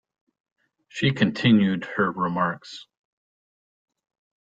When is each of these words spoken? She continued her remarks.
She 0.87 1.11
continued 1.13 1.85
her 1.95 2.11
remarks. 2.11 2.87